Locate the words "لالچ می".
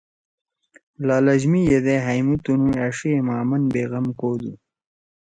1.07-1.61